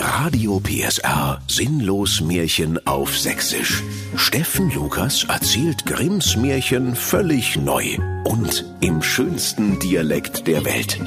[0.00, 3.82] Radio PSR Sinnlos Märchen auf Sächsisch.
[4.16, 10.98] Steffen Lukas erzählt Grimms Märchen völlig neu und im schönsten Dialekt der Welt.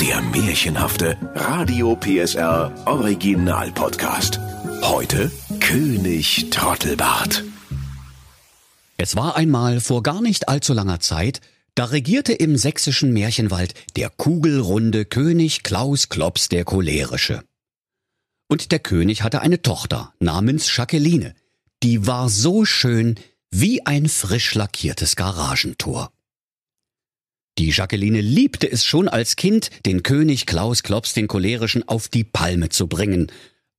[0.00, 4.40] Der märchenhafte Radio PSR Original Podcast.
[4.82, 5.30] Heute
[5.60, 7.44] König Trottelbart.
[8.96, 11.40] Es war einmal vor gar nicht allzu langer Zeit,
[11.74, 17.42] da regierte im sächsischen Märchenwald der kugelrunde König Klaus Klops der Cholerische.
[18.48, 21.34] Und der König hatte eine Tochter namens Jacqueline,
[21.82, 23.16] die war so schön
[23.50, 26.10] wie ein frisch lackiertes Garagentor.
[27.58, 32.24] Die Jacqueline liebte es schon als Kind, den König Klaus Klops den Cholerischen auf die
[32.24, 33.30] Palme zu bringen.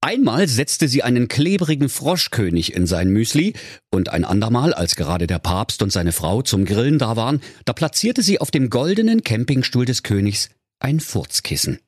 [0.02, 3.54] Einmal setzte sie einen klebrigen Froschkönig in sein Müsli
[3.90, 7.74] und ein andermal, als gerade der Papst und seine Frau zum Grillen da waren, da
[7.74, 10.50] platzierte sie auf dem goldenen Campingstuhl des Königs
[10.80, 11.80] ein Furzkissen.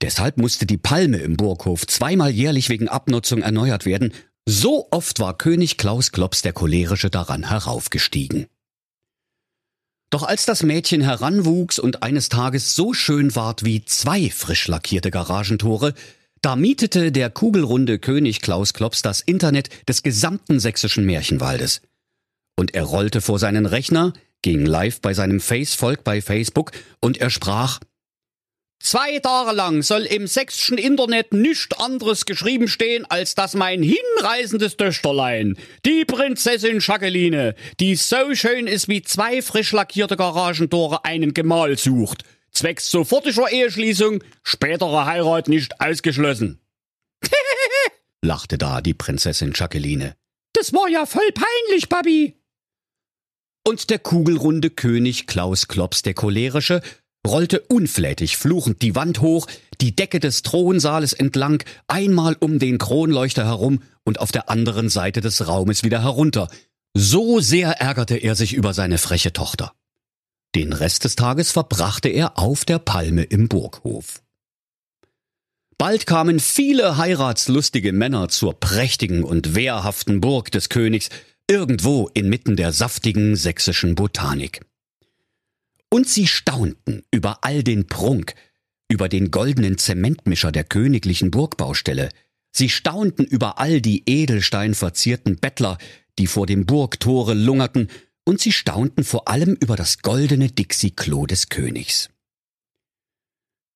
[0.00, 4.12] Deshalb musste die Palme im Burghof zweimal jährlich wegen Abnutzung erneuert werden.
[4.46, 8.46] So oft war König Klaus Klops der Cholerische daran heraufgestiegen.
[10.10, 15.10] Doch als das Mädchen heranwuchs und eines Tages so schön ward wie zwei frisch lackierte
[15.10, 15.92] Garagentore,
[16.40, 21.82] da mietete der kugelrunde König Klaus Klops das Internet des gesamten sächsischen Märchenwaldes.
[22.56, 27.28] Und er rollte vor seinen Rechner, ging live bei seinem Face-Volk bei Facebook und er
[27.28, 27.80] sprach
[28.80, 34.76] Zwei Tage lang soll im sächsischen Internet nichts anderes geschrieben stehen, als dass mein hinreißendes
[34.76, 41.76] Töchterlein, die Prinzessin Jacqueline, die so schön ist wie zwei frisch lackierte Garagentore, einen Gemahl
[41.76, 42.22] sucht.
[42.52, 46.60] Zwecks sofortiger Eheschließung, spätere Heirat nicht ausgeschlossen.
[48.22, 50.14] lachte da die Prinzessin Jacqueline.
[50.52, 52.36] Das war ja voll peinlich, Babi.
[53.66, 56.80] Und der kugelrunde König Klaus Klops der Cholerische
[57.26, 59.46] rollte unflätig fluchend die Wand hoch,
[59.80, 65.20] die Decke des Thronsaales entlang, einmal um den Kronleuchter herum und auf der anderen Seite
[65.20, 66.48] des Raumes wieder herunter.
[66.94, 69.72] So sehr ärgerte er sich über seine freche Tochter.
[70.54, 74.22] Den Rest des Tages verbrachte er auf der Palme im Burghof.
[75.76, 81.08] Bald kamen viele heiratslustige Männer zur prächtigen und wehrhaften Burg des Königs,
[81.48, 84.62] irgendwo inmitten der saftigen sächsischen Botanik.
[85.90, 88.34] Und sie staunten über all den Prunk,
[88.88, 92.10] über den goldenen Zementmischer der königlichen Burgbaustelle.
[92.50, 95.78] Sie staunten über all die edelsteinverzierten Bettler,
[96.18, 97.88] die vor dem Burgtore lungerten,
[98.24, 102.10] und sie staunten vor allem über das goldene Dixie-Klo des Königs.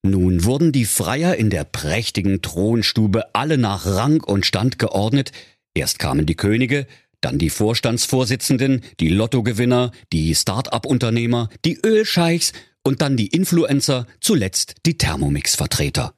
[0.05, 5.33] Nun wurden die Freier in der prächtigen Thronstube alle nach Rang und Stand geordnet,
[5.75, 6.87] erst kamen die Könige,
[7.23, 12.53] dann die Vorstandsvorsitzenden, die Lottogewinner, die Start-up-Unternehmer, die Ölscheichs
[12.83, 16.15] und dann die Influencer, zuletzt die Thermomix-Vertreter.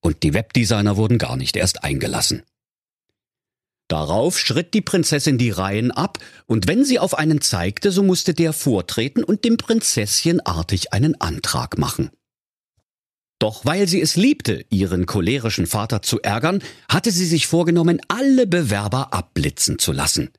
[0.00, 2.42] Und die Webdesigner wurden gar nicht erst eingelassen.
[3.88, 8.32] Darauf schritt die Prinzessin die Reihen ab, und wenn sie auf einen zeigte, so musste
[8.32, 12.10] der vortreten und dem Prinzesschen artig einen Antrag machen.
[13.38, 18.46] Doch weil sie es liebte, ihren cholerischen Vater zu ärgern, hatte sie sich vorgenommen, alle
[18.46, 20.30] Bewerber abblitzen zu lassen.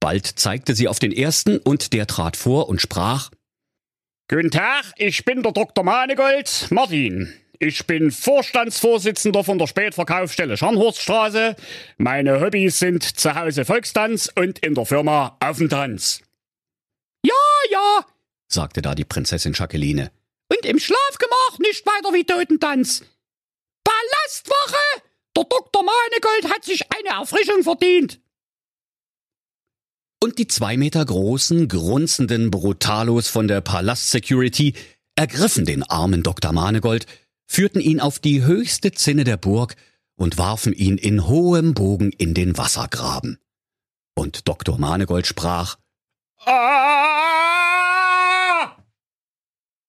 [0.00, 3.30] Bald zeigte sie auf den ersten und der trat vor und sprach
[4.30, 5.82] Guten Tag, ich bin der Dr.
[5.84, 7.32] Manegold, Martin.
[7.58, 11.56] Ich bin Vorstandsvorsitzender von der Spätverkaufsstelle Scharnhorststraße.
[11.96, 16.22] Meine Hobbys sind zu Hause Volkstanz und in der Firma Aufentanz.
[17.24, 17.34] Ja,
[17.70, 18.06] ja,
[18.46, 20.12] sagte da die Prinzessin Jacqueline.
[20.48, 23.04] Und im Schlafgemach nicht weiter wie Totentanz.
[23.82, 25.02] Ballastwache!
[25.36, 25.82] Der Dr.
[25.82, 28.20] Manegold hat sich eine Erfrischung verdient
[30.22, 34.74] und die zwei Meter großen, grunzenden Brutalos von der Palast Security
[35.16, 36.52] ergriffen den armen Dr.
[36.52, 37.06] Manegold,
[37.46, 39.76] führten ihn auf die höchste Zinne der Burg
[40.16, 43.38] und warfen ihn in hohem Bogen in den Wassergraben.
[44.14, 44.78] Und Dr.
[44.78, 45.76] Manegold sprach,
[46.44, 47.18] ah!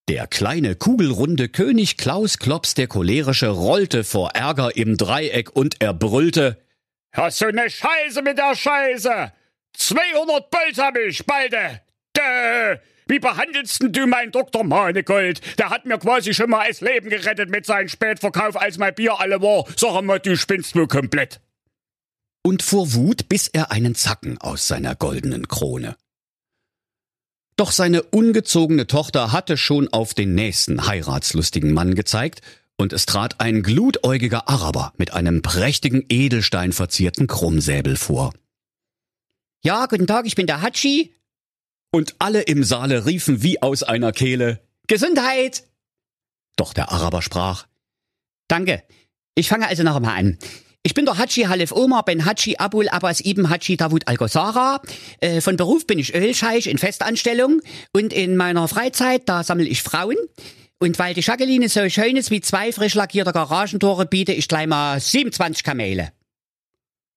[0.08, 5.94] Der kleine kugelrunde König Klaus Klops der Cholerische rollte vor Ärger im Dreieck und er
[5.94, 6.60] brüllte,
[7.12, 9.32] Hast du ne Scheiße mit der Scheiße?
[9.74, 11.80] 200 Bolt hab ich, balde!
[12.16, 12.78] Däh!
[13.06, 14.62] Wie behandelst du mein Dr.
[14.62, 15.40] Manegold?
[15.58, 19.18] Der hat mir quasi schon mal das Leben gerettet mit seinem Spätverkauf, als mein Bier
[19.18, 19.64] alle war.
[19.76, 21.40] Sag mal, du spinnst wohl komplett.
[22.42, 25.96] Und vor Wut biss er einen Zacken aus seiner goldenen Krone.
[27.56, 32.42] Doch seine ungezogene Tochter hatte schon auf den nächsten heiratslustigen Mann gezeigt,
[32.78, 38.32] und es trat ein glutäugiger Araber mit einem prächtigen Edelstein verzierten Krummsäbel vor.
[39.62, 41.14] Ja, guten Tag, ich bin der Hatschi.
[41.92, 45.64] Und alle im Saale riefen wie aus einer Kehle Gesundheit.
[46.56, 47.66] Doch der Araber sprach
[48.48, 48.82] Danke,
[49.34, 50.38] Ich fange also noch einmal an.
[50.82, 54.80] Ich bin der Haji Halef Omar Ben Haji Abul Abbas Ibn Haji Davud Al-Ghazara.
[55.20, 57.60] Äh, von Beruf bin ich Ölscheich in Festanstellung
[57.92, 60.16] und in meiner Freizeit, da sammle ich Frauen.
[60.78, 64.66] Und weil die Jacqueline so schön ist wie zwei frisch lackierte Garagentore, biete ich gleich
[64.66, 66.12] mal 27 Kamele.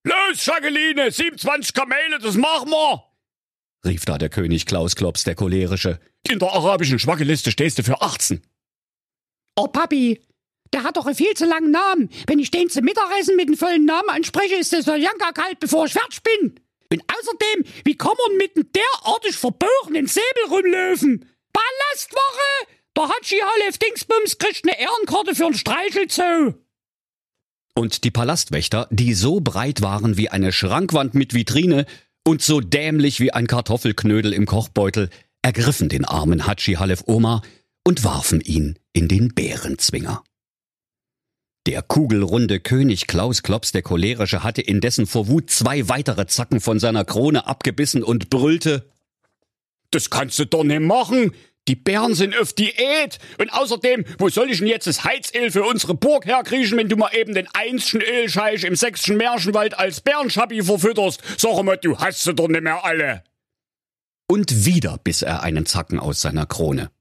[0.03, 3.03] Los, Jacqueline, 27 Kamele, das machen wir!
[3.85, 5.99] rief da der König Klaus Klops, der cholerische.
[6.29, 8.41] In der arabischen Schwackeliste stehst du für 18.
[9.55, 10.21] Oh, Papi,
[10.71, 12.09] der hat doch einen viel zu langen Namen.
[12.27, 15.85] Wenn ich den zum Mittagessen mit dem vollen Namen anspreche, ist der Soljanka kalt, bevor
[15.85, 16.59] ich fertig bin.
[16.91, 21.25] Und außerdem, wie kann man mit einem derartig verbogenen Säbel rumlaufen?
[21.51, 22.71] Ballastwoche!
[22.95, 26.53] Der Hatschi Halef Dingsbums kriegt eine Ehrenkarte für einen Streichelzoo.
[27.75, 31.85] Und die Palastwächter, die so breit waren wie eine Schrankwand mit Vitrine
[32.23, 35.09] und so dämlich wie ein Kartoffelknödel im Kochbeutel,
[35.41, 37.41] ergriffen den armen Hatschi Halef Omar
[37.83, 40.23] und warfen ihn in den Bärenzwinger.
[41.65, 46.77] Der kugelrunde König Klaus Klops der Cholerische hatte indessen vor Wut zwei weitere Zacken von
[46.77, 48.89] seiner Krone abgebissen und brüllte
[49.89, 51.31] Das kannst du doch nicht machen!
[51.67, 53.19] Die Bären sind auf Diät!
[53.37, 56.97] Und außerdem, wo soll ich denn jetzt das Heizöl für unsere Burg herkriechen, wenn du
[56.97, 61.21] mal eben den einzigen Ölscheich im sächsischen Märchenwald als Bärenschappi verfütterst?
[61.37, 63.23] Sag mal, du hast sie doch nicht mehr alle!
[64.27, 66.91] Und wieder biss er einen Zacken aus seiner Krone.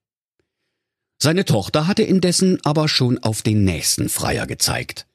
[1.21, 5.07] Seine Tochter hatte indessen aber schon auf den nächsten Freier gezeigt.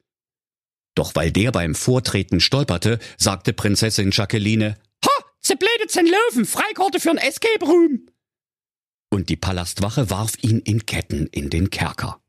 [0.96, 5.12] Doch weil der beim Vortreten stolperte, sagte Prinzessin Jacqueline, Ha,
[5.42, 8.08] zerblädet sein Löwen, Freikarte für ein Escape Room.
[9.10, 12.20] Und die Palastwache warf ihn in Ketten in den Kerker.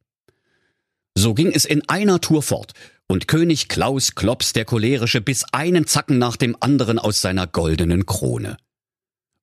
[1.16, 2.75] So ging es in einer Tour fort,
[3.08, 8.06] und König Klaus Klops der Cholerische biss einen Zacken nach dem anderen aus seiner goldenen
[8.06, 8.56] Krone.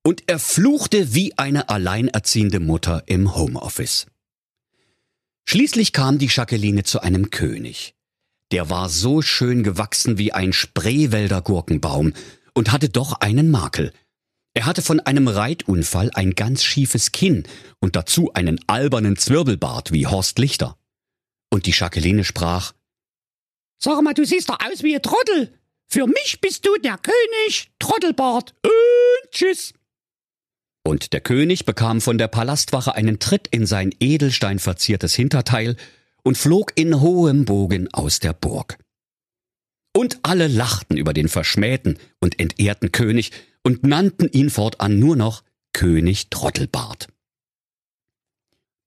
[0.03, 4.05] Und er fluchte wie eine alleinerziehende Mutter im Homeoffice.
[5.45, 7.95] Schließlich kam die Jacqueline zu einem König.
[8.51, 12.13] Der war so schön gewachsen wie ein Spreewälder Gurkenbaum
[12.53, 13.91] und hatte doch einen Makel.
[14.55, 17.43] Er hatte von einem Reitunfall ein ganz schiefes Kinn
[17.79, 20.77] und dazu einen albernen Zwirbelbart wie Horst Lichter.
[21.51, 22.73] Und die Jacqueline sprach,
[23.77, 25.53] Sag mal, du siehst doch aus wie ein Trottel.
[25.87, 28.55] Für mich bist du der König, Trottelbart.
[28.63, 29.73] Und tschüss.
[30.85, 35.75] Und der König bekam von der Palastwache einen Tritt in sein edelsteinverziertes Hinterteil
[36.23, 38.77] und flog in hohem Bogen aus der Burg.
[39.93, 43.31] Und alle lachten über den verschmähten und entehrten König
[43.65, 47.07] und nannten ihn fortan nur noch König Trottelbart.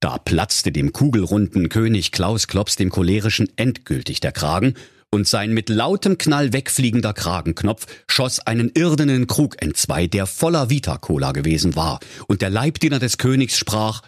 [0.00, 4.74] Da platzte dem kugelrunden König Klaus Klops dem cholerischen endgültig der Kragen
[5.10, 11.32] und sein mit lautem Knall wegfliegender Kragenknopf schoss einen irdenen Krug entzwei, der voller Vita-Cola
[11.32, 11.98] gewesen war,
[12.28, 14.02] und der Leibdiener des Königs sprach,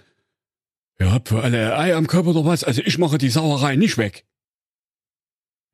[1.00, 2.62] Ihr habt für alle Ei am Körper oder was?
[2.62, 4.26] Also ich mache die Sauerei nicht weg.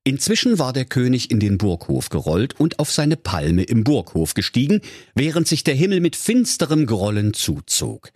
[0.06, 4.80] Inzwischen war der König in den Burghof gerollt und auf seine Palme im Burghof gestiegen,
[5.16, 8.12] während sich der Himmel mit finsterem Grollen zuzog.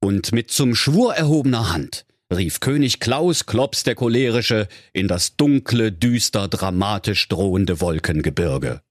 [0.00, 5.92] Und mit zum Schwur erhobener Hand rief König Klaus Klops der Cholerische in das dunkle,
[5.92, 8.82] düster, dramatisch drohende Wolkengebirge.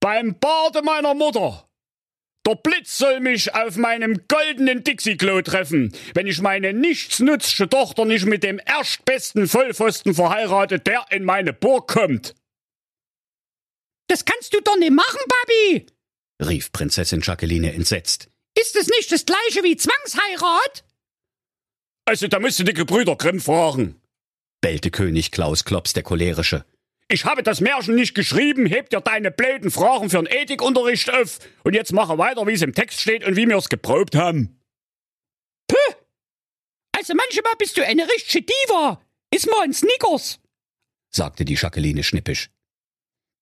[0.00, 1.66] Beim Bade meiner Mutter!
[2.44, 8.26] Der Blitz soll mich auf meinem goldenen Dixie-Klo treffen, wenn ich meine nichtsnutzsche Tochter nicht
[8.26, 12.34] mit dem erstbesten Vollpfosten verheirate, der in meine Burg kommt.
[14.08, 15.86] Das kannst du doch nicht machen, Babi,
[16.44, 18.28] rief Prinzessin Jacqueline entsetzt.
[18.58, 20.84] Ist es nicht das gleiche wie Zwangsheirat?
[22.04, 24.00] Also, da müsst ihr die Gebrüder Grimm fragen,
[24.60, 26.64] bellte König Klaus Klops der Cholerische.
[27.12, 31.40] Ich habe das Märchen nicht geschrieben, heb dir deine blöden Fragen für einen Ethikunterricht auf
[31.62, 34.58] und jetzt mache weiter, wie es im Text steht und wie wir es geprobt haben.
[35.68, 35.76] Puh!
[36.96, 39.04] Also manchmal bist du eine richtige Diva.
[39.30, 40.40] Iss mal ein Snickers,
[41.10, 42.48] sagte die Jacqueline schnippisch.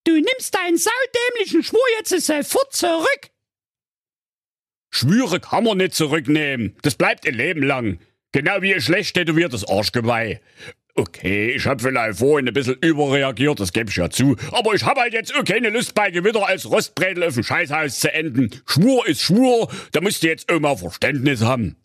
[0.03, 3.31] Du nimmst deinen saudämlichen Schwur jetzt sofort zurück.
[4.93, 6.77] Schwüre kann man nicht zurücknehmen.
[6.83, 8.01] Das bleibt ein Leben lang.
[8.33, 10.41] Genau wie ein schlecht tätowiertes Arschgeweih.
[11.01, 14.37] Okay, ich hab vielleicht vorhin ein bisschen überreagiert, das geb ich ja zu.
[14.53, 18.01] Aber ich hab halt jetzt auch keine Lust bei Gewitter als Rostbredel auf dem Scheißhaus
[18.01, 18.51] zu enden.
[18.67, 21.77] Schwur ist Schwur, da musst du jetzt auch Verständnis haben.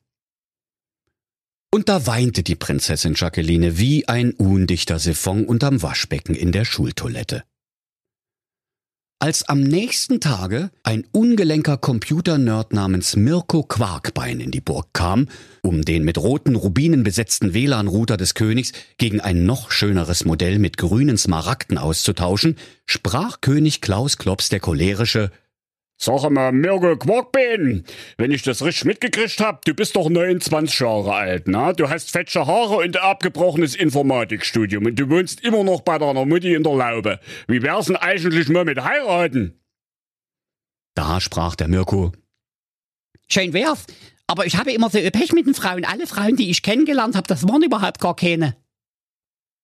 [1.73, 7.45] Und da weinte die Prinzessin Jacqueline wie ein undichter Siphon unterm Waschbecken in der Schultoilette.
[9.19, 15.29] Als am nächsten Tage ein ungelenker Computernerd namens Mirko Quarkbein in die Burg kam,
[15.65, 20.77] um den mit roten Rubinen besetzten WLAN-Router des Königs gegen ein noch schöneres Modell mit
[20.77, 25.31] grünen Smaragden auszutauschen, sprach König Klaus Klops der Cholerische
[25.97, 27.85] Sag mal, Mirko Quarkbein,
[28.17, 31.71] wenn ich das richtig mitgekriegt hab, du bist doch 29 Jahre alt, na?
[31.71, 36.25] Du hast fetsche Haare und ein abgebrochenes Informatikstudium und du wohnst immer noch bei deiner
[36.25, 37.19] Mutti in der Laube.
[37.47, 39.57] Wie wär's denn eigentlich mal mit heiraten?
[40.95, 42.11] Da sprach der Mirko.
[43.27, 43.85] Schön wär's,
[44.27, 45.85] aber ich habe immer so Pech mit den Frauen.
[45.85, 48.55] Alle Frauen, die ich kennengelernt habe, das waren überhaupt gar keine.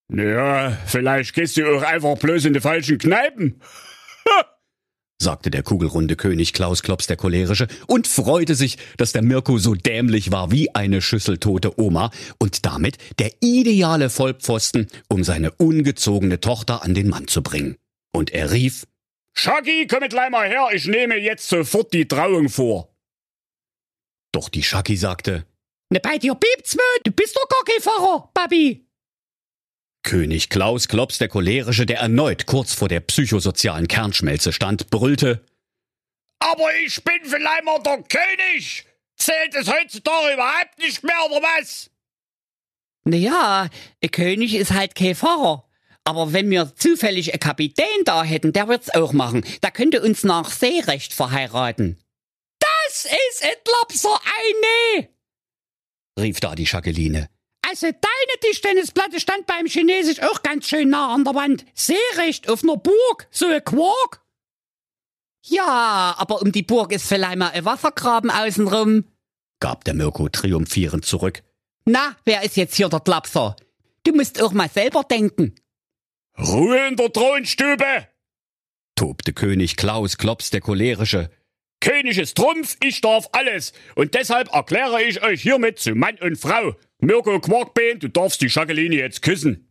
[0.08, 3.62] Naja, vielleicht gehst du auch einfach bloß in die falschen Kneipen.
[5.22, 9.76] sagte der kugelrunde König Klaus Klops der Cholerische und freute sich, dass der Mirko so
[9.76, 16.42] dämlich war wie eine Schüssel tote Oma und damit der ideale Vollpfosten, um seine ungezogene
[16.42, 17.78] Tochter an den Mann zu bringen.
[18.12, 18.86] Und er rief,
[19.34, 22.91] Schaki, komm mit mal her, ich nehme jetzt sofort die Trauung vor.
[24.32, 25.46] Doch die Schaki sagte,
[25.90, 28.86] Ne, bei dir piept's mir, du bist doch gar kein Pfarrer, Babi.
[30.04, 35.46] König Klaus Klops der Cholerische, der erneut kurz vor der psychosozialen Kernschmelze stand, brüllte,
[36.40, 38.86] Aber ich bin vielleicht mal der König!
[39.16, 41.92] Zählt es heutzutage überhaupt nicht mehr, oder was?
[43.04, 43.70] Naja,
[44.02, 45.68] ein König ist halt kein Pfarrer.
[46.04, 49.46] Aber wenn wir zufällig einen Kapitän da hätten, der wird's auch machen.
[49.62, 52.00] Der könnte uns nach Seerecht verheiraten.
[52.92, 55.08] Das ist ein Klopser, eine!
[56.20, 57.30] rief da die Schakeline.
[57.66, 61.66] Also deine Tischtennisplatte stand beim Chinesisch auch ganz schön nah an der Wand.
[61.74, 64.26] Seerecht auf ner Burg, so ein Quark.
[65.46, 69.06] Ja, aber um die Burg ist vielleicht mal ein Wassergraben außenrum,
[69.62, 71.44] gab der Mirko triumphierend zurück.
[71.86, 73.56] Na, wer ist jetzt hier der Klapser?
[74.04, 75.56] Du musst auch mal selber denken.
[76.38, 78.10] Ruhe in der Thronstube!
[78.98, 81.32] tobte König Klaus Klops der Cholerische.
[81.82, 83.74] König ist Trumpf, ich darf alles.
[83.96, 86.76] Und deshalb erkläre ich euch hiermit zu Mann und Frau.
[87.00, 89.68] Mirko Quarkbein, du darfst die Jacqueline jetzt küssen.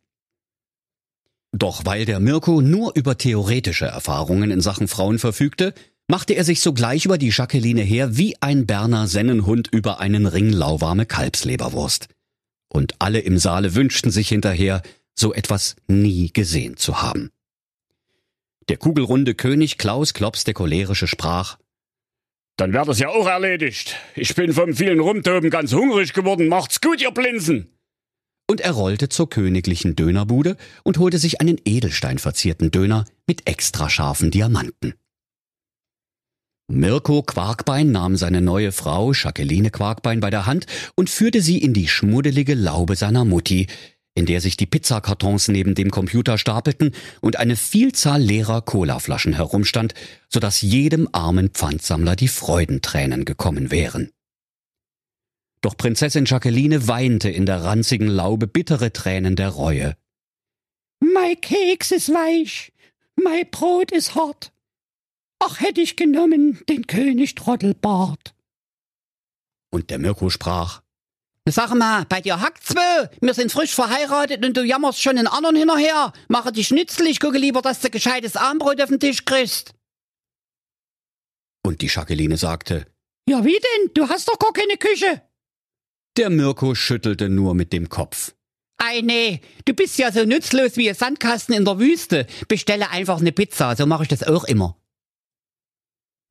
[1.53, 5.75] Doch weil der Mirko nur über theoretische Erfahrungen in Sachen Frauen verfügte,
[6.09, 10.51] machte er sich sogleich über die Jacqueline her wie ein Berner Sennenhund über einen Ring
[10.51, 12.09] lauwarme Kalbsleberwurst.
[12.69, 14.83] Und alle im Saale wünschten sich hinterher,
[15.15, 17.31] so etwas nie gesehen zu haben.
[18.69, 21.59] Der kugelrunde König Klaus Klops der Cholerische sprach,
[22.61, 23.97] dann wäre das ja auch erledigt.
[24.15, 26.49] Ich bin vom vielen Rumtoben ganz hungrig geworden.
[26.49, 27.69] Macht's gut, ihr Blinsen!
[28.51, 34.31] Und er rollte zur königlichen Dönerbude und holte sich einen edelsteinverzierten Döner mit extra scharfen
[34.31, 34.95] Diamanten.
[36.69, 41.75] Mirko Quarkbein nahm seine neue Frau Jacqueline Quarkbein bei der Hand und führte sie in
[41.75, 43.67] die schmuddelige Laube seiner Mutti,
[44.21, 49.95] in der sich die Pizzakartons neben dem Computer stapelten und eine Vielzahl leerer Colaflaschen herumstand,
[50.29, 54.11] so dass jedem armen Pfandsammler die Freudentränen gekommen wären.
[55.63, 59.97] Doch Prinzessin Jacqueline weinte in der ranzigen Laube bittere Tränen der Reue.
[61.01, 62.73] Mein Keks ist weich,
[63.17, 64.53] mein Brot ist hart.
[65.39, 68.35] Ach, hätte ich genommen den König Trottelbart.
[69.71, 70.83] Und der Mirko sprach,
[71.49, 73.11] Sag mal, bei dir hackt's zwei.
[73.21, 76.13] Wir sind frisch verheiratet und du jammerst schon den anderen hinterher.
[76.29, 79.73] Mache dich nützlich, gucke lieber, dass du gescheites Armbrot auf den Tisch kriegst.
[81.65, 82.87] Und die Jacqueline sagte,
[83.29, 83.91] Ja, wie denn?
[83.95, 85.23] Du hast doch gar keine Küche.
[86.17, 88.35] Der Mirko schüttelte nur mit dem Kopf.
[88.79, 92.27] Ei, nee, du bist ja so nutzlos wie ein Sandkasten in der Wüste.
[92.49, 94.80] Bestelle einfach eine Pizza, so mache ich das auch immer.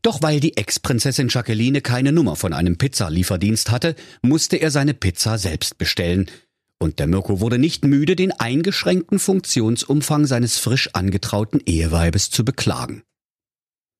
[0.02, 5.38] Doch weil die Ex-Prinzessin Jacqueline keine Nummer von einem Pizzalieferdienst hatte, musste er seine Pizza
[5.38, 6.30] selbst bestellen.
[6.78, 13.04] Und der Mirko wurde nicht müde, den eingeschränkten Funktionsumfang seines frisch angetrauten Eheweibes zu beklagen.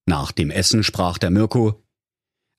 [0.06, 1.84] Nach dem Essen sprach der Mirko,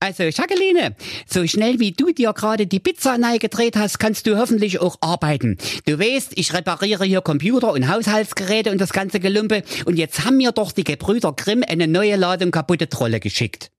[0.00, 4.80] also, Jacqueline, so schnell wie du dir gerade die Pizza gedreht hast, kannst du hoffentlich
[4.80, 5.58] auch arbeiten.
[5.84, 10.38] Du weißt, ich repariere hier Computer und Haushaltsgeräte und das ganze Gelumpe und jetzt haben
[10.38, 13.70] mir doch die Gebrüder Grimm eine neue Ladung kaputte Trolle geschickt.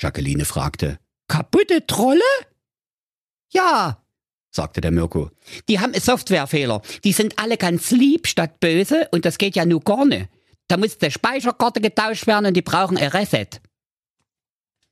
[0.00, 0.98] Jacqueline fragte,
[1.28, 2.20] Kaputte Trolle?
[3.52, 4.02] Ja,
[4.50, 5.30] sagte der Mirko.
[5.68, 6.82] Die haben Softwarefehler.
[7.04, 10.28] Die sind alle ganz lieb statt böse und das geht ja nur gar nicht.
[10.66, 13.60] Da muss der Speicherkarte getauscht werden und die brauchen ein Reset.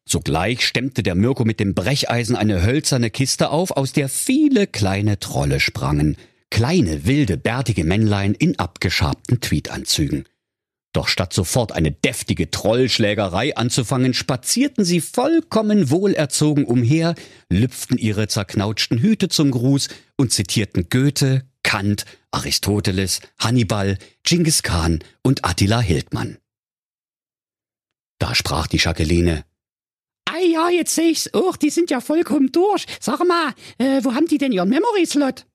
[0.06, 5.18] Sogleich stemmte der Mirko mit dem Brecheisen eine hölzerne Kiste auf, aus der viele kleine
[5.18, 6.16] Trolle sprangen.
[6.50, 10.28] Kleine, wilde, bärtige Männlein in abgeschabten Tweedanzügen.
[10.92, 17.16] Doch statt sofort eine deftige Trollschlägerei anzufangen, spazierten sie vollkommen wohlerzogen umher,
[17.48, 25.44] lüpften ihre zerknautschten Hüte zum Gruß und zitierten Goethe, Kant, Aristoteles, Hannibal, Genghis Khan und
[25.44, 26.38] Attila Hildmann.
[28.20, 29.44] Da sprach die Jacqueline,
[30.26, 32.86] Ah ja, jetzt sehe ich's auch, die sind ja vollkommen durch.
[33.00, 35.46] Sag mal, äh, wo haben die denn ihren Memory-Slot?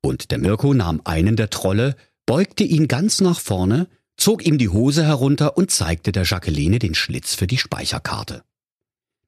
[0.00, 4.68] Und der Mirko nahm einen der Trolle, beugte ihn ganz nach vorne, zog ihm die
[4.68, 8.44] Hose herunter und zeigte der Jacqueline den Schlitz für die Speicherkarte.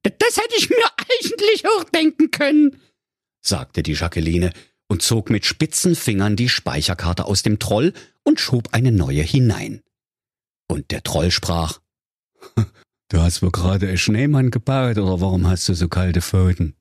[0.03, 2.81] Das hätte ich mir eigentlich auch denken können,
[3.41, 4.53] sagte die Jacqueline
[4.89, 9.83] und zog mit spitzen Fingern die Speicherkarte aus dem Troll und schob eine neue hinein.
[10.69, 11.81] Und der Troll sprach,
[13.09, 16.75] Du hast wohl gerade einen Schneemann gebaut, oder warum hast du so kalte Pfoten?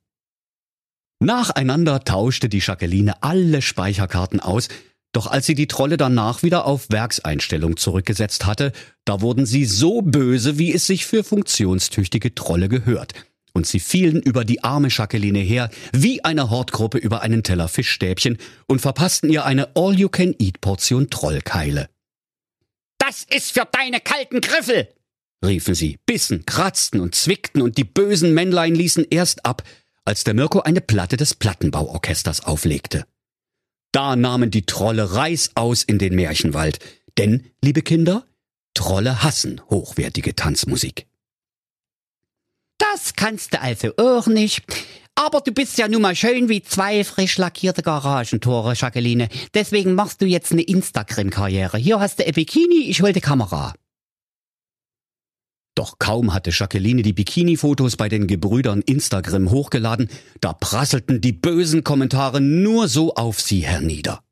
[1.20, 4.68] Nacheinander tauschte die Jacqueline alle Speicherkarten aus,
[5.12, 8.72] doch als sie die Trolle danach wieder auf Werkseinstellung zurückgesetzt hatte,
[9.06, 13.14] da wurden sie so böse, wie es sich für funktionstüchtige Trolle gehört.
[13.54, 18.36] Und sie fielen über die arme Jacqueline her, wie eine Hortgruppe über einen Teller Fischstäbchen
[18.66, 21.88] und verpassten ihr eine All-You-Can-Eat-Portion Trollkeile.
[22.98, 24.88] Das ist für deine kalten Griffel,
[25.44, 29.62] riefen sie, bissen, kratzten und zwickten und die bösen Männlein ließen erst ab,
[30.04, 33.04] als der Mirko eine Platte des Plattenbauorchesters auflegte.
[33.92, 36.78] Da nahmen die Trolle reißaus in den Märchenwald,
[37.18, 38.26] denn, liebe Kinder,
[38.74, 41.06] Trolle hassen hochwertige Tanzmusik.
[42.78, 44.62] Das kannst du also auch nicht.
[45.14, 49.28] Aber du bist ja nun mal schön wie zwei frisch lackierte Garagentore, Jacqueline.
[49.54, 51.78] Deswegen machst du jetzt eine Instagram-Karriere.
[51.78, 53.72] Hier hast du ein Bikini, ich hol die Kamera.
[55.76, 60.08] Doch kaum hatte Jacqueline die Bikini-Fotos bei den Gebrüdern Instagram hochgeladen,
[60.40, 64.24] da prasselten die bösen Kommentare nur so auf sie hernieder.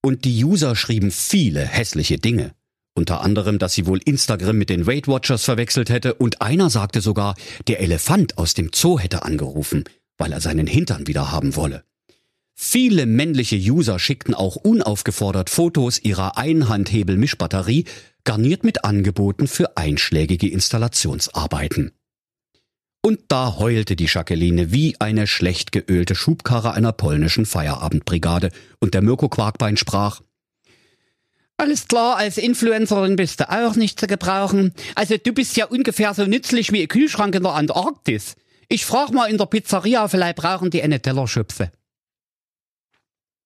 [0.00, 2.52] Und die User schrieben viele hässliche Dinge.
[2.94, 7.00] Unter anderem, dass sie wohl Instagram mit den Weight Watchers verwechselt hätte und einer sagte
[7.00, 7.34] sogar,
[7.66, 9.82] der Elefant aus dem Zoo hätte angerufen,
[10.18, 11.82] weil er seinen Hintern wieder haben wolle.
[12.54, 17.84] Viele männliche User schickten auch unaufgefordert Fotos ihrer Einhandhebel-Mischbatterie,
[18.22, 21.92] garniert mit Angeboten für einschlägige Installationsarbeiten.
[23.02, 29.02] Und da heulte die Jacqueline wie eine schlecht geölte Schubkarre einer polnischen Feierabendbrigade, und der
[29.02, 30.22] Mirko Quarkbein sprach,
[31.56, 34.72] alles klar, als Influencerin bist du auch nicht zu gebrauchen.
[34.96, 38.34] Also du bist ja ungefähr so nützlich wie ein Kühlschrank in der Antarktis.
[38.68, 41.70] Ich frag mal in der Pizzeria, vielleicht brauchen die eine Tellerschöpfe.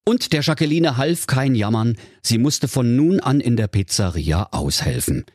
[0.09, 5.27] Und der Jacqueline half kein Jammern, sie musste von nun an in der Pizzeria aushelfen.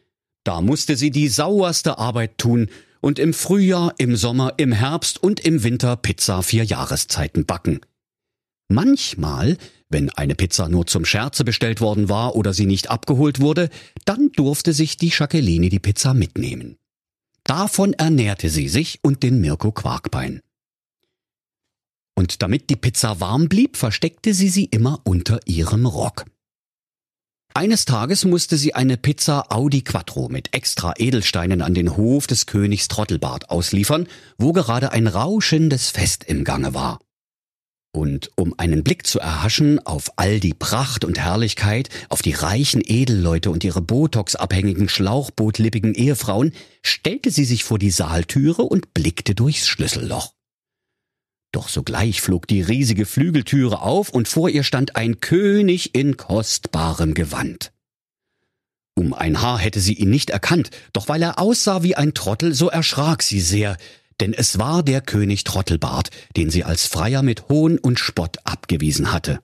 [0.44, 5.42] Da musste sie die sauerste Arbeit tun und im Frühjahr, im Sommer, im Herbst und
[5.42, 7.82] im Winter Pizza vier Jahreszeiten backen.
[8.68, 9.58] Manchmal,
[9.90, 13.70] wenn eine Pizza nur zum Scherze bestellt worden war oder sie nicht abgeholt wurde,
[14.06, 16.78] dann durfte sich die Jacqueline die Pizza mitnehmen.
[17.44, 20.42] Davon ernährte sie sich und den Mirko Quarkbein.
[22.16, 26.26] Und damit die Pizza warm blieb, versteckte sie sie immer unter ihrem Rock.
[27.56, 32.48] Eines Tages musste sie eine Pizza Audi Quattro mit extra Edelsteinen an den Hof des
[32.48, 34.08] Königs Trottelbart ausliefern,
[34.40, 37.00] wo gerade ein rauschendes Fest im Gange war.
[37.96, 42.82] Und um einen Blick zu erhaschen auf all die Pracht und Herrlichkeit, auf die reichen
[42.84, 49.68] Edelleute und ihre botoxabhängigen, schlauchbootlippigen Ehefrauen, stellte sie sich vor die Saaltüre und blickte durchs
[49.68, 50.34] Schlüsselloch.
[51.54, 57.14] Doch sogleich flog die riesige Flügeltüre auf und vor ihr stand ein König in kostbarem
[57.14, 57.72] Gewand.
[58.96, 62.56] Um ein Haar hätte sie ihn nicht erkannt, doch weil er aussah wie ein Trottel,
[62.56, 63.78] so erschrak sie sehr,
[64.20, 69.12] denn es war der König Trottelbart, den sie als Freier mit Hohn und Spott abgewiesen
[69.12, 69.40] hatte.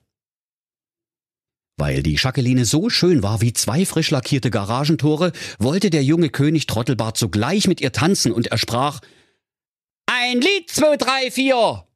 [1.76, 6.66] Weil die Jacqueline so schön war wie zwei frisch lackierte Garagentore, wollte der junge König
[6.66, 9.00] Trottelbart sogleich mit ihr tanzen und er sprach
[10.06, 11.86] Ein Lied, zwei, drei, vier.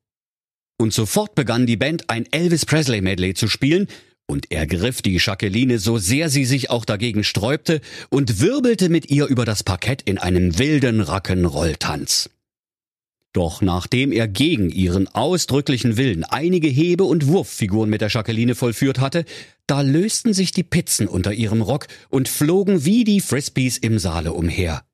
[0.79, 3.89] Und sofort begann die Band ein Elvis Presley Medley zu spielen,
[4.27, 9.11] und er griff die Jacqueline so sehr sie sich auch dagegen sträubte und wirbelte mit
[9.11, 12.31] ihr über das Parkett in einem wilden Rock'n'Roll-Tanz.
[13.35, 19.01] Doch nachdem er gegen ihren ausdrücklichen Willen einige Hebe- und Wurffiguren mit der Jacqueline vollführt
[19.01, 19.25] hatte,
[19.67, 24.33] da lösten sich die Pizzen unter ihrem Rock und flogen wie die Frisbees im Saale
[24.33, 24.85] umher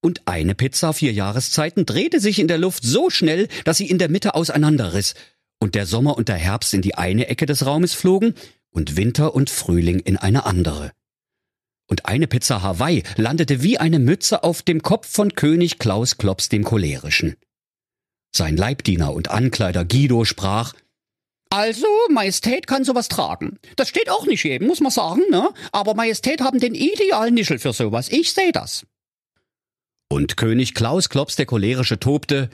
[0.00, 3.98] und eine Pizza vier Jahreszeiten drehte sich in der Luft so schnell, dass sie in
[3.98, 5.14] der Mitte auseinanderriss,
[5.60, 8.34] und der Sommer und der Herbst in die eine Ecke des Raumes flogen
[8.70, 10.92] und Winter und Frühling in eine andere.
[11.86, 16.48] Und eine Pizza Hawaii landete wie eine Mütze auf dem Kopf von König Klaus Klops
[16.48, 17.36] dem Cholerischen.
[18.34, 20.72] Sein Leibdiener und Ankleider Guido sprach,
[21.52, 23.58] also, Majestät kann sowas tragen.
[23.74, 25.52] Das steht auch nicht jedem, muss man sagen, ne?
[25.72, 28.08] Aber Majestät haben den idealen Nischel für sowas.
[28.08, 28.86] Ich sehe das.
[30.12, 32.50] Und König Klaus Klops der cholerische tobte,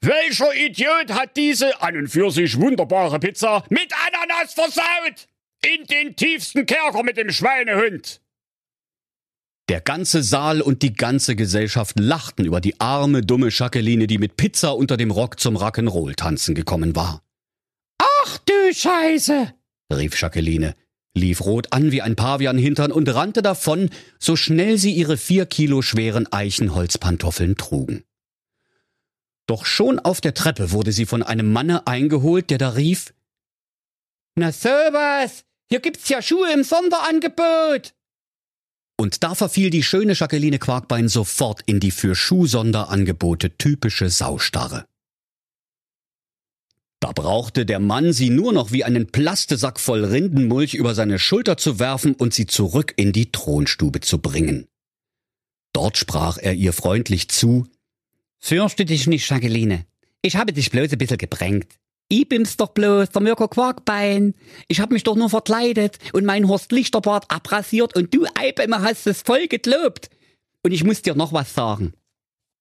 [0.00, 5.28] Welcher Idiot hat diese an und für sich wunderbare Pizza mit Ananas versaut?
[5.64, 8.20] In den tiefsten Kerker mit dem Schweinehund!
[9.68, 14.36] Der ganze Saal und die ganze Gesellschaft lachten über die arme, dumme Jacqueline, die mit
[14.36, 17.22] Pizza unter dem Rock zum Rock'n'Roll tanzen gekommen war.
[17.98, 19.52] Ach du Scheiße!
[19.92, 20.74] rief Jacqueline.
[21.14, 25.82] Lief rot an wie ein Pavianhintern und rannte davon, so schnell sie ihre vier Kilo
[25.82, 28.04] schweren Eichenholzpantoffeln trugen.
[29.46, 33.14] Doch schon auf der Treppe wurde sie von einem Manne eingeholt, der da rief
[34.36, 37.94] Na sowas, hier gibt's ja Schuhe im Sonderangebot.
[39.00, 44.87] Und da verfiel die schöne Jacqueline Quarkbein sofort in die für Schuhsonderangebote typische Saustarre.
[47.00, 51.56] Da brauchte der Mann sie nur noch wie einen Plastesack voll Rindenmulch über seine Schulter
[51.56, 54.66] zu werfen und sie zurück in die Thronstube zu bringen.
[55.72, 57.66] Dort sprach er ihr freundlich zu
[58.40, 59.84] Fürchte dich nicht, Jacqueline.
[60.22, 61.66] Ich habe dich bloß ein bisschen gebrängt.
[62.08, 64.34] Ich bin's doch bloß, der Mirko Quarkbein.
[64.66, 69.06] Ich hab mich doch nur verkleidet und mein Horst Lichterbart abrasiert und du Eibemer hast
[69.06, 70.08] es voll gelobt.
[70.64, 71.92] Und ich muss dir noch was sagen.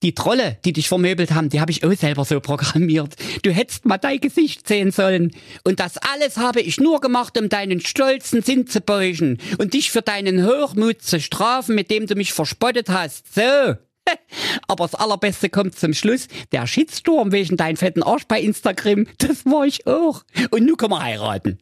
[0.04, 3.16] Die Trolle, die dich vermöbelt haben, die habe ich auch selber so programmiert.
[3.42, 5.32] Du hättest mal dein Gesicht sehen sollen.
[5.64, 9.90] Und das alles habe ich nur gemacht, um deinen stolzen Sinn zu beugen und dich
[9.90, 13.34] für deinen Hochmut zu strafen, mit dem du mich verspottet hast.
[13.34, 13.42] So.
[14.68, 16.28] Aber das Allerbeste kommt zum Schluss.
[16.52, 20.24] Der Shitstorm wegen deinen fetten Arsch bei Instagram, das war ich auch.
[20.52, 21.58] Und nun können wir heiraten.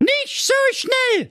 [0.00, 1.30] Nicht so schnell,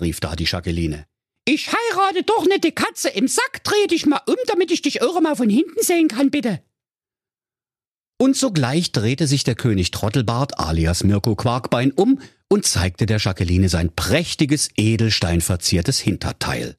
[0.00, 1.06] rief da die Jacqueline.
[1.44, 3.64] Ich heirate doch nicht die Katze im Sack.
[3.64, 6.62] Dreh dich mal um, damit ich dich auch mal von hinten sehen kann, bitte.
[8.18, 13.68] Und sogleich drehte sich der König Trottelbart alias Mirko Quarkbein um und zeigte der Jacqueline
[13.68, 16.76] sein prächtiges, edelsteinverziertes Hinterteil.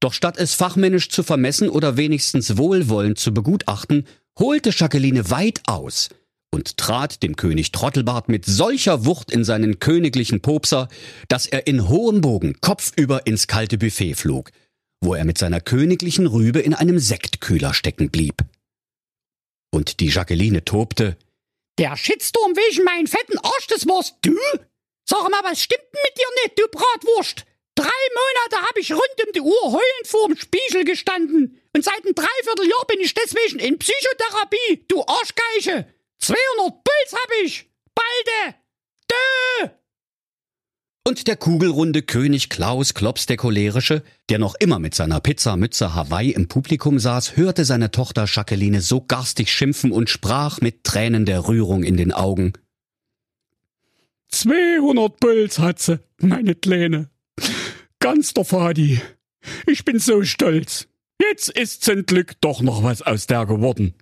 [0.00, 4.06] Doch statt es fachmännisch zu vermessen oder wenigstens wohlwollend zu begutachten,
[4.38, 6.08] holte Jacqueline weit aus
[6.50, 10.88] und trat dem König Trottelbart mit solcher Wucht in seinen königlichen Popser,
[11.28, 14.50] dass er in hohem Bogen kopfüber ins kalte Buffet flog,
[15.00, 18.44] wo er mit seiner königlichen Rübe in einem Sektkühler stecken blieb.
[19.70, 21.16] Und die Jacqueline tobte.
[21.78, 24.36] Der Shitstorm wegen meinen fetten Arsch, das warst du?
[25.08, 27.44] Sag mal, was stimmt mit dir nicht, du Bratwurst?
[27.74, 31.60] Drei Monate habe ich rund um die Uhr heulend vorm Spiegel gestanden.
[31.72, 35.86] Und seit einem Dreivierteljahr bin ich deswegen in Psychotherapie, du Arschgeiche.
[36.28, 37.70] 200 Puls hab ich.
[37.94, 38.54] Balde.
[39.10, 39.68] Dö.
[41.06, 46.32] Und der kugelrunde König Klaus Klops der Cholerische, der noch immer mit seiner Pizzamütze Hawaii
[46.32, 51.48] im Publikum saß, hörte seine Tochter Jacqueline so garstig schimpfen und sprach mit Tränen der
[51.48, 52.52] Rührung in den Augen.
[54.28, 57.08] 200 Puls hat sie, meine Kleine.
[58.00, 59.00] Ganz der Fadi.
[59.66, 60.88] Ich bin so stolz.
[61.18, 63.94] Jetzt ist zum Glück doch noch was aus der geworden.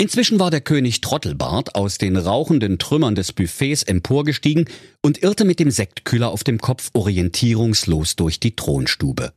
[0.00, 4.66] Inzwischen war der König Trottelbart aus den rauchenden Trümmern des Buffets emporgestiegen
[5.02, 9.32] und irrte mit dem Sektkühler auf dem Kopf orientierungslos durch die Thronstube.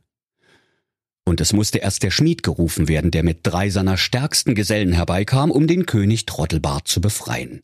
[1.24, 5.50] Und es musste erst der Schmied gerufen werden, der mit drei seiner stärksten Gesellen herbeikam,
[5.50, 7.62] um den König Trottelbart zu befreien.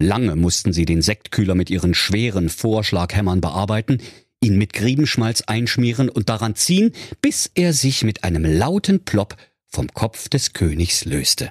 [0.00, 3.98] Lange mussten sie den Sektkühler mit ihren schweren Vorschlaghämmern bearbeiten,
[4.40, 9.88] ihn mit Griebenschmalz einschmieren und daran ziehen, bis er sich mit einem lauten Plopp vom
[9.92, 11.50] Kopf des Königs löste.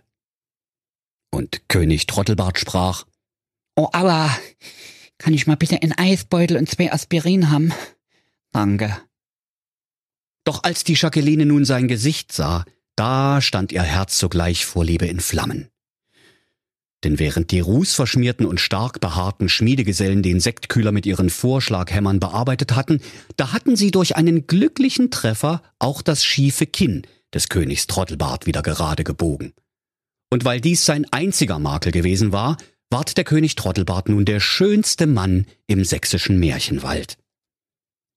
[1.31, 3.05] Und König Trottelbart sprach,
[3.75, 4.35] Oh, aua,
[5.17, 7.73] kann ich mal bitte einen Eisbeutel und zwei Aspirin haben?
[8.51, 8.97] Danke.
[10.43, 15.05] Doch als die Jacqueline nun sein Gesicht sah, da stand ihr Herz sogleich vor Liebe
[15.05, 15.69] in Flammen.
[17.03, 23.01] Denn während die rußverschmierten und stark behaarten Schmiedegesellen den Sektkühler mit ihren Vorschlaghämmern bearbeitet hatten,
[23.35, 28.63] da hatten sie durch einen glücklichen Treffer auch das schiefe Kinn des Königs Trottelbart wieder
[28.63, 29.53] gerade gebogen.
[30.29, 32.57] Und weil dies sein einziger Makel gewesen war,
[32.89, 37.17] ward der König Trottelbart nun der schönste Mann im sächsischen Märchenwald.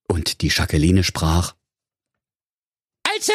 [0.08, 1.54] Und die Jacqueline sprach,
[3.04, 3.32] Also,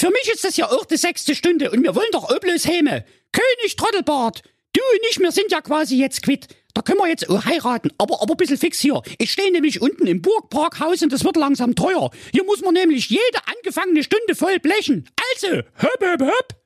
[0.00, 3.04] für mich ist das ja auch die sechste Stunde und wir wollen doch Oblös Häme.
[3.32, 4.42] König Trottelbart,
[4.74, 6.48] Du und ich, wir sind ja quasi jetzt quitt.
[6.72, 9.02] Da können wir jetzt auch heiraten, aber, aber ein bisschen fix hier.
[9.18, 12.10] Ich stehe nämlich unten im Burgparkhaus und das wird langsam teuer.
[12.32, 15.10] Hier muss man nämlich jede angefangene Stunde voll blechen.
[15.34, 16.61] Also, höp, höp, höp.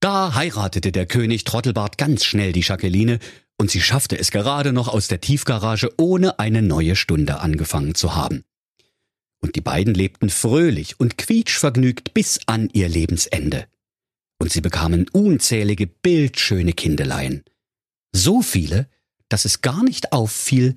[0.00, 3.18] Da heiratete der König Trottelbart ganz schnell die Jacqueline
[3.56, 8.14] und sie schaffte es gerade noch aus der Tiefgarage, ohne eine neue Stunde angefangen zu
[8.14, 8.44] haben.
[9.40, 13.66] Und die beiden lebten fröhlich und quietschvergnügt bis an ihr Lebensende
[14.38, 17.44] und sie bekamen unzählige bildschöne Kindeleien.
[18.12, 18.88] So viele,
[19.28, 20.76] dass es gar nicht auffiel,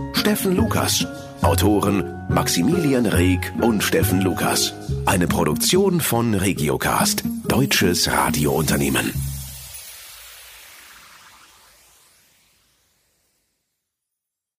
[0.13, 1.05] Steffen Lukas.
[1.41, 4.73] Autoren Maximilian Reg und Steffen Lukas.
[5.05, 9.30] Eine Produktion von Regiocast, deutsches Radiounternehmen.